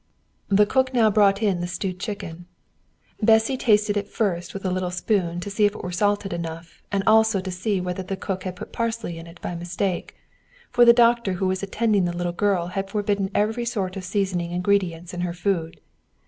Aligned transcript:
The 0.49 0.65
cook 0.65 0.95
now 0.95 1.11
brought 1.11 1.43
in 1.43 1.61
the 1.61 1.67
stewed 1.67 1.99
chicken. 1.99 2.47
Bessy 3.21 3.55
tasted 3.55 3.95
it 3.95 4.07
first 4.07 4.51
with 4.55 4.65
a 4.65 4.71
little 4.71 4.89
spoon 4.89 5.39
to 5.41 5.51
see 5.51 5.65
if 5.65 5.75
it 5.75 5.83
were 5.83 5.91
salted 5.91 6.33
enough, 6.33 6.81
and 6.91 7.03
also 7.05 7.39
to 7.39 7.51
see 7.51 7.79
whether 7.79 8.01
the 8.01 8.17
cook 8.17 8.43
had 8.43 8.55
put 8.55 8.73
parsley 8.73 9.19
in 9.19 9.27
it 9.27 9.39
by 9.41 9.53
mistake, 9.53 10.15
for 10.71 10.85
the 10.85 10.91
doctor 10.91 11.33
who 11.33 11.45
was 11.45 11.61
attending 11.61 12.05
the 12.05 12.17
little 12.17 12.33
girl 12.33 12.69
had 12.69 12.89
forbidden 12.89 13.29
every 13.35 13.63
sort 13.63 13.95
of 13.95 14.03
seasoning 14.03 14.49
ingredients 14.49 15.13
in 15.13 15.21
her 15.21 15.33
food. 15.33 15.79